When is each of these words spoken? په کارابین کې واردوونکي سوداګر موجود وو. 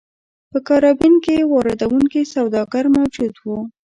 په 0.51 0.57
کارابین 0.67 1.13
کې 1.25 1.35
واردوونکي 1.53 2.21
سوداګر 2.33 2.85
موجود 2.97 3.33
وو. 3.43 3.59